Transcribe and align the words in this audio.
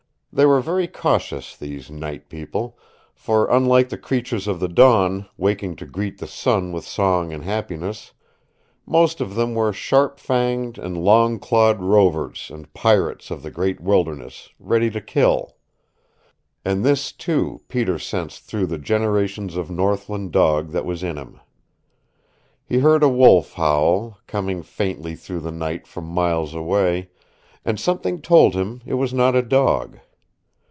They 0.33 0.45
were 0.45 0.61
very 0.61 0.87
cautious, 0.87 1.57
these 1.57 1.91
Night 1.91 2.29
People, 2.29 2.79
for 3.13 3.49
unlike 3.49 3.89
the 3.89 3.97
creatures 3.97 4.47
of 4.47 4.61
the 4.61 4.69
dawn, 4.69 5.25
waking 5.35 5.75
to 5.75 5.85
greet 5.85 6.19
the 6.19 6.25
sun 6.25 6.71
with 6.71 6.85
song 6.87 7.33
and 7.33 7.43
happiness, 7.43 8.13
most 8.85 9.19
of 9.19 9.35
them 9.35 9.53
were 9.55 9.73
sharp 9.73 10.21
fanged 10.21 10.77
and 10.77 10.97
long 10.97 11.37
clawed 11.37 11.81
rovers 11.81 12.49
and 12.49 12.73
pirates 12.73 13.29
of 13.29 13.43
the 13.43 13.51
great 13.51 13.81
wilderness, 13.81 14.47
ready 14.57 14.89
to 14.91 15.01
kill. 15.01 15.57
And 16.63 16.85
this, 16.85 17.11
too, 17.11 17.59
Peter 17.67 17.99
sensed 17.99 18.45
through 18.45 18.67
the 18.67 18.77
generations 18.79 19.57
of 19.57 19.69
northland 19.69 20.31
dog 20.31 20.69
that 20.69 20.85
was 20.85 21.03
in 21.03 21.17
him. 21.17 21.41
He 22.63 22.79
heard 22.79 23.03
a 23.03 23.09
wolf 23.09 23.55
howl, 23.55 24.17
coming 24.27 24.63
faintly 24.63 25.15
through 25.17 25.41
the 25.41 25.51
night 25.51 25.87
from 25.87 26.05
miles 26.05 26.55
away, 26.55 27.09
and 27.65 27.77
something 27.77 28.21
told 28.21 28.53
him 28.55 28.81
it 28.85 28.93
was 28.93 29.13
not 29.13 29.35
a 29.35 29.41
dog. 29.41 29.99